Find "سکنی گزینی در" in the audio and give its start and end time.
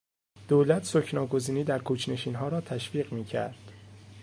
0.83-1.79